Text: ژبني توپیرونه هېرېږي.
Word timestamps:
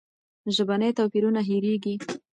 ژبني 0.55 0.89
توپیرونه 0.97 1.41
هېرېږي. 1.49 1.95